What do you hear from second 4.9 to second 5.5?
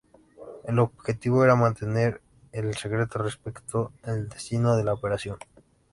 operación.